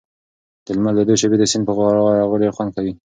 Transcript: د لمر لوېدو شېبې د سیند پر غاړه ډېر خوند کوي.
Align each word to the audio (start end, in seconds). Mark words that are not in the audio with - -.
د 0.65 0.67
لمر 0.75 0.93
لوېدو 0.95 1.19
شېبې 1.21 1.37
د 1.39 1.43
سیند 1.51 1.63
پر 1.67 1.73
غاړه 1.77 2.37
ډېر 2.41 2.51
خوند 2.55 2.71
کوي. 2.75 2.93